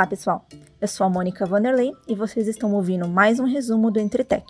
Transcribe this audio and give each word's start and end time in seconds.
Olá, 0.00 0.06
pessoal. 0.06 0.46
Eu 0.80 0.88
sou 0.88 1.06
a 1.06 1.10
Mônica 1.10 1.44
Vanderlei 1.44 1.92
e 2.08 2.14
vocês 2.14 2.48
estão 2.48 2.72
ouvindo 2.72 3.06
mais 3.06 3.38
um 3.38 3.44
resumo 3.44 3.90
do 3.90 4.00
Entretec. 4.00 4.46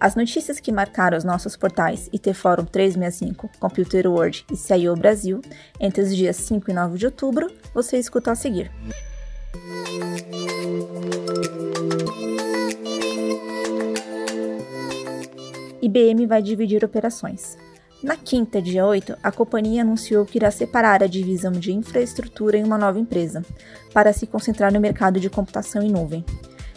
As 0.00 0.16
notícias 0.16 0.58
que 0.58 0.72
marcaram 0.72 1.16
os 1.16 1.22
nossos 1.22 1.56
portais 1.56 2.10
IT 2.12 2.34
Forum 2.34 2.64
365, 2.64 3.48
Computer 3.60 4.08
World 4.08 4.44
e 4.50 4.56
CIO 4.56 4.96
Brasil 4.96 5.40
entre 5.78 6.02
os 6.02 6.12
dias 6.12 6.34
5 6.34 6.68
e 6.68 6.74
9 6.74 6.98
de 6.98 7.06
outubro, 7.06 7.48
você 7.72 7.96
escuta 7.96 8.32
a 8.32 8.34
seguir. 8.34 8.72
IBM 15.80 16.26
vai 16.26 16.42
dividir 16.42 16.84
operações. 16.84 17.56
Na 18.02 18.16
quinta, 18.16 18.60
dia 18.60 18.84
8, 18.84 19.16
a 19.22 19.30
companhia 19.30 19.82
anunciou 19.82 20.26
que 20.26 20.36
irá 20.36 20.50
separar 20.50 21.04
a 21.04 21.06
divisão 21.06 21.52
de 21.52 21.72
infraestrutura 21.72 22.58
em 22.58 22.64
uma 22.64 22.76
nova 22.76 22.98
empresa, 22.98 23.44
para 23.94 24.12
se 24.12 24.26
concentrar 24.26 24.72
no 24.72 24.80
mercado 24.80 25.20
de 25.20 25.30
computação 25.30 25.80
em 25.80 25.90
nuvem. 25.90 26.24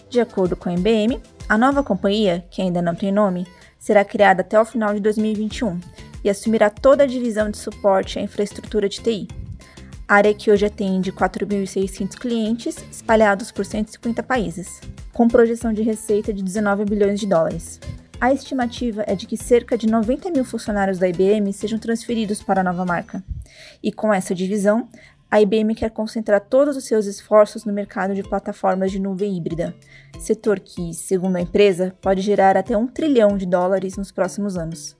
De 0.08 0.20
acordo 0.22 0.56
com 0.56 0.70
a 0.70 0.74
IBM, 0.74 1.20
a 1.50 1.58
nova 1.58 1.84
companhia, 1.84 2.46
que 2.52 2.62
ainda 2.62 2.80
não 2.80 2.94
tem 2.94 3.12
nome, 3.12 3.48
será 3.80 4.06
criada 4.06 4.42
até 4.42 4.60
o 4.60 4.66
final 4.66 4.94
de 4.94 5.00
2021 5.00 5.80
e 6.24 6.30
assumirá 6.30 6.70
toda 6.70 7.04
a 7.04 7.08
divisão 7.08 7.50
de 7.50 7.58
suporte 7.58 8.20
à 8.20 8.22
infraestrutura 8.22 8.88
de 8.88 9.02
TI. 9.02 9.28
Área 10.08 10.34
que 10.34 10.52
hoje 10.52 10.68
atende 10.68 11.12
4.600 11.12 12.20
clientes 12.20 12.78
espalhados 12.92 13.52
por 13.52 13.66
150 13.66 14.22
países, 14.22 14.80
com 15.12 15.28
projeção 15.28 15.74
de 15.74 15.82
receita 15.82 16.32
de 16.32 16.44
19 16.44 16.86
bilhões 16.86 17.20
de 17.20 17.26
dólares. 17.26 17.80
A 18.20 18.32
estimativa 18.32 19.04
é 19.06 19.14
de 19.14 19.28
que 19.28 19.36
cerca 19.36 19.78
de 19.78 19.88
90 19.88 20.32
mil 20.32 20.46
funcionários 20.46 20.98
da 20.98 21.08
IBM 21.08 21.52
sejam 21.52 21.78
transferidos 21.78 22.42
para 22.42 22.62
a 22.62 22.64
nova 22.64 22.86
marca. 22.86 23.24
E 23.84 23.92
com 23.92 24.14
essa 24.14 24.34
divisão, 24.34 24.88
a 25.30 25.42
IBM 25.42 25.76
quer 25.76 25.92
concentrar 25.92 26.40
todos 26.40 26.78
os 26.78 26.86
seus 26.86 27.06
esforços 27.06 27.66
no 27.66 27.74
mercado 27.74 28.16
de 28.16 28.24
plataformas 28.24 28.92
de 28.92 29.00
nuvem 29.00 29.36
híbrida, 29.36 29.76
setor 30.18 30.60
que, 30.60 30.94
segundo 30.94 31.36
a 31.36 31.42
empresa, 31.42 31.94
pode 32.02 32.22
gerar 32.22 32.56
até 32.56 32.78
um 32.78 32.88
trilhão 32.88 33.38
de 33.38 33.46
dólares 33.46 33.98
nos 33.98 34.12
próximos 34.12 34.56
anos. 34.56 34.96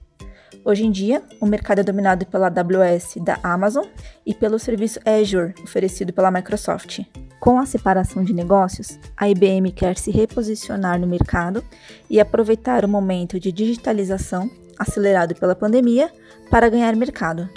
Hoje 0.66 0.84
em 0.84 0.90
dia, 0.90 1.22
o 1.40 1.46
mercado 1.46 1.78
é 1.78 1.84
dominado 1.84 2.26
pela 2.26 2.48
AWS 2.48 3.18
da 3.20 3.38
Amazon 3.40 3.86
e 4.26 4.34
pelo 4.34 4.58
serviço 4.58 4.98
Azure, 5.06 5.54
oferecido 5.62 6.12
pela 6.12 6.28
Microsoft. 6.28 7.04
Com 7.38 7.60
a 7.60 7.64
separação 7.64 8.24
de 8.24 8.34
negócios, 8.34 8.98
a 9.16 9.28
IBM 9.28 9.70
quer 9.70 9.96
se 9.96 10.10
reposicionar 10.10 10.98
no 10.98 11.06
mercado 11.06 11.62
e 12.10 12.18
aproveitar 12.18 12.84
o 12.84 12.88
momento 12.88 13.38
de 13.38 13.52
digitalização 13.52 14.50
acelerado 14.76 15.36
pela 15.36 15.54
pandemia 15.54 16.10
para 16.50 16.68
ganhar 16.68 16.96
mercado. 16.96 17.48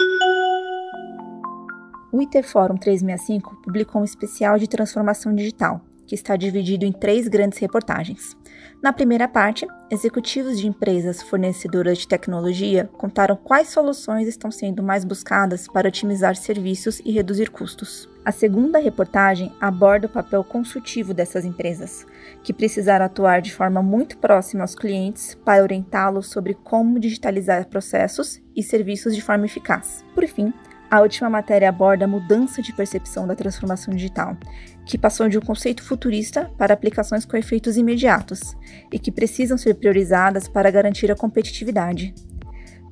O 2.12 2.20
IT 2.20 2.44
Forum 2.44 2.76
365 2.76 3.60
publicou 3.64 4.02
um 4.02 4.04
especial 4.04 4.56
de 4.56 4.68
transformação 4.68 5.34
digital, 5.34 5.80
que 6.10 6.16
está 6.16 6.34
dividido 6.34 6.84
em 6.84 6.90
três 6.90 7.28
grandes 7.28 7.60
reportagens. 7.60 8.36
Na 8.82 8.92
primeira 8.92 9.28
parte, 9.28 9.64
executivos 9.88 10.58
de 10.58 10.66
empresas 10.66 11.22
fornecedoras 11.22 11.98
de 11.98 12.08
tecnologia 12.08 12.90
contaram 12.94 13.36
quais 13.36 13.68
soluções 13.68 14.26
estão 14.26 14.50
sendo 14.50 14.82
mais 14.82 15.04
buscadas 15.04 15.68
para 15.68 15.86
otimizar 15.86 16.34
serviços 16.34 17.00
e 17.04 17.12
reduzir 17.12 17.48
custos. 17.48 18.08
A 18.24 18.32
segunda 18.32 18.80
reportagem 18.80 19.52
aborda 19.60 20.08
o 20.08 20.10
papel 20.10 20.42
consultivo 20.42 21.14
dessas 21.14 21.44
empresas, 21.44 22.04
que 22.42 22.52
precisaram 22.52 23.04
atuar 23.04 23.40
de 23.40 23.54
forma 23.54 23.80
muito 23.80 24.18
próxima 24.18 24.64
aos 24.64 24.74
clientes 24.74 25.36
para 25.44 25.62
orientá-los 25.62 26.26
sobre 26.26 26.54
como 26.54 26.98
digitalizar 26.98 27.68
processos 27.68 28.42
e 28.56 28.64
serviços 28.64 29.14
de 29.14 29.22
forma 29.22 29.46
eficaz. 29.46 30.04
Por 30.12 30.26
fim, 30.26 30.52
a 30.90 31.00
última 31.00 31.30
matéria 31.30 31.68
aborda 31.68 32.04
a 32.04 32.08
mudança 32.08 32.60
de 32.60 32.72
percepção 32.72 33.26
da 33.26 33.36
transformação 33.36 33.94
digital, 33.94 34.36
que 34.84 34.98
passou 34.98 35.28
de 35.28 35.38
um 35.38 35.40
conceito 35.40 35.84
futurista 35.84 36.50
para 36.58 36.74
aplicações 36.74 37.24
com 37.24 37.36
efeitos 37.36 37.76
imediatos 37.76 38.56
e 38.92 38.98
que 38.98 39.12
precisam 39.12 39.56
ser 39.56 39.74
priorizadas 39.74 40.48
para 40.48 40.70
garantir 40.70 41.10
a 41.12 41.16
competitividade. 41.16 42.12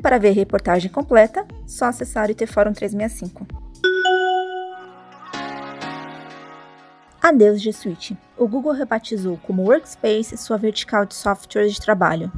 Para 0.00 0.16
ver 0.16 0.28
a 0.28 0.32
reportagem 0.32 0.90
completa, 0.90 1.44
só 1.66 1.86
acessar 1.86 2.28
o 2.28 2.30
IT 2.30 2.46
Forum 2.46 2.72
365. 2.72 3.46
Adeus 7.20 7.60
G 7.60 7.72
Suite. 7.72 8.16
O 8.36 8.46
Google 8.46 8.72
rebatizou 8.72 9.38
como 9.38 9.64
Workspace 9.64 10.36
sua 10.36 10.56
vertical 10.56 11.04
de 11.04 11.16
software 11.16 11.66
de 11.66 11.80
trabalho. 11.80 12.30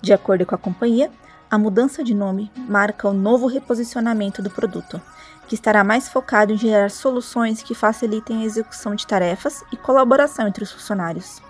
De 0.00 0.12
acordo 0.12 0.46
com 0.46 0.54
a 0.54 0.58
companhia, 0.58 1.10
a 1.52 1.58
mudança 1.58 2.02
de 2.02 2.14
nome 2.14 2.50
marca 2.56 3.06
o 3.06 3.12
novo 3.12 3.46
reposicionamento 3.46 4.40
do 4.40 4.48
produto, 4.48 4.98
que 5.46 5.54
estará 5.54 5.84
mais 5.84 6.08
focado 6.08 6.54
em 6.54 6.56
gerar 6.56 6.90
soluções 6.90 7.62
que 7.62 7.74
facilitem 7.74 8.40
a 8.40 8.44
execução 8.46 8.94
de 8.94 9.06
tarefas 9.06 9.62
e 9.70 9.76
colaboração 9.76 10.48
entre 10.48 10.64
os 10.64 10.72
funcionários, 10.72 11.42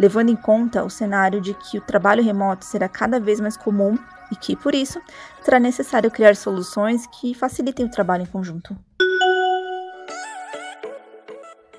levando 0.00 0.30
em 0.30 0.36
conta 0.36 0.82
o 0.82 0.90
cenário 0.90 1.40
de 1.40 1.54
que 1.54 1.78
o 1.78 1.80
trabalho 1.80 2.24
remoto 2.24 2.64
será 2.64 2.88
cada 2.88 3.20
vez 3.20 3.38
mais 3.38 3.56
comum 3.56 3.96
e 4.32 4.34
que, 4.34 4.56
por 4.56 4.74
isso, 4.74 5.00
será 5.40 5.60
necessário 5.60 6.10
criar 6.10 6.34
soluções 6.34 7.06
que 7.06 7.32
facilitem 7.32 7.86
o 7.86 7.90
trabalho 7.90 8.24
em 8.24 8.26
conjunto. 8.26 8.76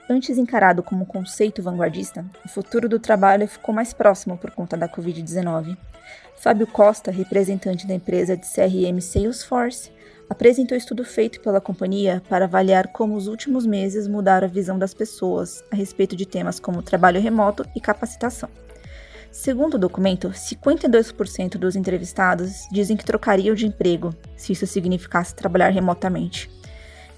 Antes 0.09 0.37
encarado 0.37 0.81
como 0.81 1.05
conceito 1.05 1.61
vanguardista, 1.61 2.25
o 2.45 2.47
futuro 2.47 2.87
do 2.87 2.97
trabalho 2.97 3.45
ficou 3.45 3.75
mais 3.75 3.91
próximo 3.91 4.37
por 4.37 4.51
conta 4.51 4.77
da 4.77 4.87
Covid-19. 4.87 5.77
Fábio 6.37 6.65
Costa, 6.65 7.11
representante 7.11 7.85
da 7.85 7.93
empresa 7.93 8.37
de 8.37 8.45
CRM 8.45 9.01
Salesforce, 9.01 9.91
apresentou 10.29 10.77
estudo 10.77 11.03
feito 11.03 11.41
pela 11.41 11.59
companhia 11.59 12.23
para 12.29 12.45
avaliar 12.45 12.87
como 12.87 13.15
os 13.15 13.27
últimos 13.27 13.65
meses 13.65 14.07
mudaram 14.07 14.47
a 14.47 14.49
visão 14.49 14.79
das 14.79 14.93
pessoas 14.93 15.61
a 15.69 15.75
respeito 15.75 16.15
de 16.15 16.25
temas 16.25 16.57
como 16.57 16.81
trabalho 16.81 17.19
remoto 17.19 17.65
e 17.75 17.81
capacitação. 17.81 18.49
Segundo 19.29 19.73
o 19.73 19.79
documento, 19.79 20.29
52% 20.29 21.57
dos 21.57 21.75
entrevistados 21.75 22.65
dizem 22.71 22.95
que 22.95 23.03
trocariam 23.03 23.53
de 23.53 23.67
emprego 23.67 24.15
se 24.37 24.53
isso 24.53 24.65
significasse 24.65 25.35
trabalhar 25.35 25.69
remotamente. 25.69 26.49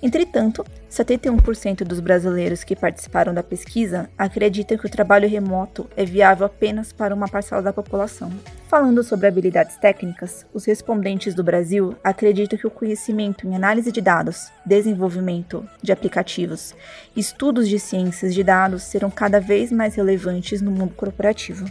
Entretanto, 0.02 0.66
71% 0.90 1.84
dos 1.84 2.00
brasileiros 2.00 2.64
que 2.64 2.76
participaram 2.76 3.34
da 3.34 3.44
pesquisa 3.44 4.10
acreditam 4.18 4.78
que 4.78 4.86
o 4.86 4.90
trabalho 4.90 5.28
remoto 5.28 5.90
é 5.96 6.06
viável 6.06 6.46
apenas 6.46 6.94
para 6.94 7.14
uma 7.14 7.28
parcela 7.28 7.62
da 7.62 7.74
população. 7.74 8.32
Falando 8.68 9.04
sobre 9.04 9.28
habilidades 9.28 9.76
técnicas, 9.78 10.46
os 10.54 10.66
respondentes 10.66 11.34
do 11.34 11.44
Brasil 11.44 11.96
acreditam 12.04 12.58
que 12.58 12.68
o 12.68 12.72
conhecimento 12.72 13.46
em 13.46 13.56
análise 13.56 13.92
de 13.92 14.00
dados, 14.00 14.50
desenvolvimento 14.66 15.68
de 15.82 15.92
aplicativos 15.92 16.74
e 17.16 17.20
estudos 17.20 17.68
de 17.68 17.80
ciências 17.80 18.34
de 18.34 18.44
dados 18.44 18.84
serão 18.84 19.10
cada 19.10 19.40
vez 19.40 19.72
mais 19.72 19.96
relevantes 19.96 20.62
no 20.62 20.72
mundo 20.72 20.94
corporativo. 20.96 21.66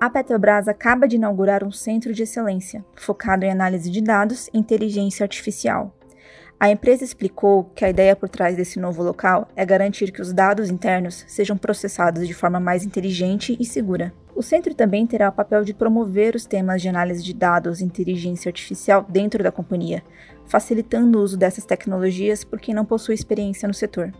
A 0.00 0.08
Petrobras 0.08 0.68
acaba 0.68 1.08
de 1.08 1.16
inaugurar 1.16 1.64
um 1.64 1.72
centro 1.72 2.14
de 2.14 2.22
excelência, 2.22 2.84
focado 2.94 3.44
em 3.44 3.50
análise 3.50 3.90
de 3.90 4.00
dados 4.00 4.48
e 4.54 4.58
inteligência 4.58 5.24
artificial. 5.24 5.92
A 6.60 6.70
empresa 6.70 7.02
explicou 7.02 7.64
que 7.74 7.84
a 7.84 7.90
ideia 7.90 8.14
por 8.14 8.28
trás 8.28 8.56
desse 8.56 8.78
novo 8.78 9.02
local 9.02 9.48
é 9.56 9.66
garantir 9.66 10.12
que 10.12 10.22
os 10.22 10.32
dados 10.32 10.70
internos 10.70 11.24
sejam 11.26 11.56
processados 11.56 12.28
de 12.28 12.32
forma 12.34 12.60
mais 12.60 12.84
inteligente 12.84 13.56
e 13.58 13.64
segura. 13.64 14.14
O 14.36 14.42
centro 14.42 14.72
também 14.72 15.04
terá 15.04 15.30
o 15.30 15.32
papel 15.32 15.64
de 15.64 15.74
promover 15.74 16.36
os 16.36 16.46
temas 16.46 16.80
de 16.80 16.88
análise 16.88 17.24
de 17.24 17.34
dados 17.34 17.80
e 17.80 17.84
inteligência 17.84 18.48
artificial 18.48 19.04
dentro 19.08 19.42
da 19.42 19.50
companhia, 19.50 20.04
facilitando 20.46 21.18
o 21.18 21.22
uso 21.22 21.36
dessas 21.36 21.64
tecnologias 21.64 22.44
por 22.44 22.60
quem 22.60 22.72
não 22.72 22.84
possui 22.84 23.16
experiência 23.16 23.66
no 23.66 23.74
setor. 23.74 24.12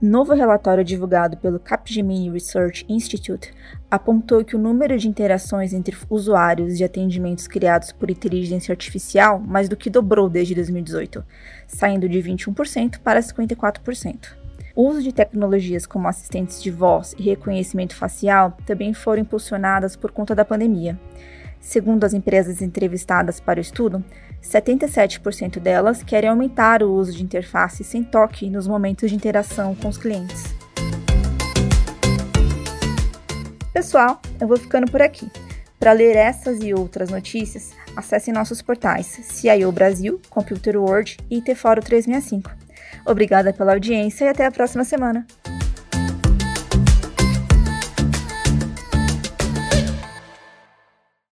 Novo 0.00 0.32
relatório 0.32 0.84
divulgado 0.84 1.36
pelo 1.38 1.58
Capgemini 1.58 2.30
Research 2.30 2.86
Institute 2.88 3.52
apontou 3.90 4.44
que 4.44 4.54
o 4.54 4.58
número 4.58 4.96
de 4.96 5.08
interações 5.08 5.72
entre 5.72 5.96
usuários 6.08 6.78
de 6.78 6.84
atendimentos 6.84 7.48
criados 7.48 7.90
por 7.90 8.08
inteligência 8.08 8.72
artificial 8.72 9.40
mais 9.40 9.68
do 9.68 9.76
que 9.76 9.90
dobrou 9.90 10.28
desde 10.28 10.54
2018, 10.54 11.24
saindo 11.66 12.08
de 12.08 12.22
21% 12.22 13.00
para 13.00 13.18
54%. 13.18 14.36
O 14.76 14.86
uso 14.88 15.02
de 15.02 15.12
tecnologias 15.12 15.84
como 15.84 16.06
assistentes 16.06 16.62
de 16.62 16.70
voz 16.70 17.12
e 17.18 17.22
reconhecimento 17.24 17.96
facial 17.96 18.56
também 18.64 18.94
foram 18.94 19.22
impulsionadas 19.22 19.96
por 19.96 20.12
conta 20.12 20.32
da 20.32 20.44
pandemia. 20.44 20.96
Segundo 21.60 22.04
as 22.04 22.14
empresas 22.14 22.62
entrevistadas 22.62 23.40
para 23.40 23.58
o 23.58 23.62
estudo, 23.62 24.04
77% 24.42 25.58
delas 25.58 26.02
querem 26.02 26.30
aumentar 26.30 26.82
o 26.82 26.92
uso 26.92 27.12
de 27.12 27.22
interface 27.22 27.84
sem 27.84 28.02
toque 28.02 28.48
nos 28.48 28.66
momentos 28.66 29.10
de 29.10 29.16
interação 29.16 29.74
com 29.74 29.88
os 29.88 29.98
clientes. 29.98 30.54
Pessoal, 33.72 34.20
eu 34.40 34.48
vou 34.48 34.56
ficando 34.56 34.90
por 34.90 35.02
aqui. 35.02 35.30
Para 35.78 35.92
ler 35.92 36.16
essas 36.16 36.60
e 36.60 36.74
outras 36.74 37.10
notícias, 37.10 37.72
acesse 37.94 38.32
nossos 38.32 38.60
portais 38.60 39.06
CIO 39.06 39.70
Brasil, 39.70 40.20
Computer 40.28 40.76
World 40.76 41.16
e 41.30 41.36
IT 41.36 41.54
Foro 41.54 41.80
365. 41.80 42.50
Obrigada 43.06 43.52
pela 43.52 43.74
audiência 43.74 44.24
e 44.24 44.28
até 44.28 44.44
a 44.46 44.50
próxima 44.50 44.84
semana. 44.84 45.26